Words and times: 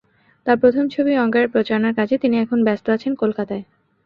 তাঁর 0.47 0.57
প্রথম 0.59 0.85
ছবি 0.89 1.11
অঙ্গার-এর 1.17 1.53
প্রচারণার 1.53 1.97
কাজে 1.99 2.15
তিনি 2.17 2.35
এখন 2.39 2.59
ব্যস্ত 2.63 2.85
আছেন 2.89 3.11
কলকাতায়। 3.15 3.63